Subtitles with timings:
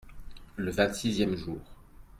[0.57, 1.59] Le vingt-sixième jour.